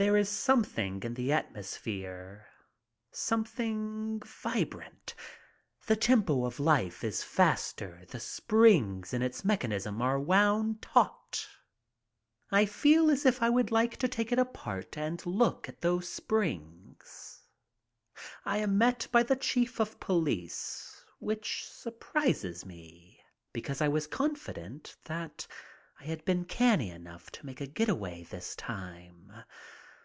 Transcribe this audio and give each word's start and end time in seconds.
There 0.00 0.16
is 0.16 0.28
something 0.28 1.02
in 1.02 1.14
the 1.14 1.32
atmosphere. 1.32 2.46
Something 3.10 4.20
vibrant. 4.20 5.12
The 5.88 5.96
tempo 5.96 6.44
of 6.44 6.60
life 6.60 7.02
is 7.02 7.24
faster. 7.24 8.04
The 8.06 8.20
springs 8.20 9.12
in 9.12 9.22
its 9.22 9.44
mechanism 9.44 10.00
are 10.00 10.20
wound 10.20 10.82
taut. 10.82 11.48
I 12.52 12.64
feel 12.64 13.10
as 13.10 13.26
if 13.26 13.42
I 13.42 13.50
would 13.50 13.72
like 13.72 13.96
to 13.96 14.06
take 14.06 14.30
it 14.30 14.38
apart 14.38 14.96
and 14.96 15.26
look 15.26 15.68
at 15.68 15.80
those 15.80 16.08
springs. 16.08 17.40
I 18.44 18.58
am 18.58 18.78
met 18.78 19.08
by 19.10 19.24
the 19.24 19.34
chief 19.34 19.80
of 19.80 19.98
police, 19.98 21.04
which 21.18 21.66
surprised 21.68 22.64
me, 22.64 23.18
because 23.52 23.80
I 23.80 23.88
was 23.88 24.06
confident 24.06 24.94
that 25.06 25.48
I 25.98 26.04
had 26.04 26.24
been 26.24 26.44
canny 26.44 26.88
enough 26.90 27.32
to 27.32 27.44
make 27.44 27.60
a 27.60 27.66
getaway 27.66 28.22
this 28.22 28.54
time. 28.54 29.42